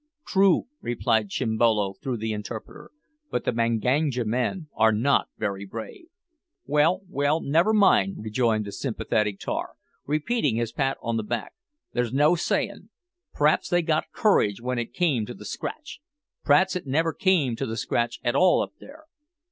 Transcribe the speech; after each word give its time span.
"True," 0.25 0.63
replied 0.81 1.29
Chimbolo, 1.29 1.93
through 2.01 2.17
the 2.17 2.33
interpreter, 2.33 2.89
"but 3.29 3.43
the 3.43 3.51
Manganja 3.51 4.25
men 4.25 4.67
are 4.75 4.91
not 4.91 5.27
very 5.37 5.63
brave." 5.63 6.07
"Well, 6.65 7.01
well, 7.07 7.39
never 7.39 7.71
mind," 7.71 8.15
rejoined 8.17 8.65
the 8.65 8.71
sympathetic 8.71 9.39
tar, 9.39 9.73
repeating 10.07 10.55
his 10.55 10.71
pat 10.71 10.97
on 11.03 11.17
the 11.17 11.23
back, 11.23 11.53
"there's 11.93 12.11
no 12.13 12.33
sayin'. 12.33 12.89
P'raps 13.35 13.69
they 13.69 13.83
got 13.83 14.11
courage 14.11 14.57
w'en 14.57 14.79
it 14.79 14.91
came 14.91 15.23
to 15.27 15.35
the 15.35 15.45
scratch. 15.45 15.99
P'raps 16.43 16.75
it 16.75 16.87
never 16.87 17.13
came 17.13 17.55
to 17.55 17.67
the 17.67 17.77
scratch 17.77 18.19
at 18.23 18.33
all 18.33 18.63
up 18.63 18.73
there. 18.79 19.03